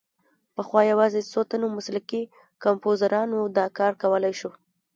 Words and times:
پخوا 0.55 0.81
یوازې 0.91 1.21
څو 1.31 1.39
تنو 1.49 1.67
مسلکي 1.77 2.21
کمپوزرانو 2.63 3.39
دا 3.57 3.65
کار 3.77 3.93
کولای 4.01 4.33
شو. 4.39 4.51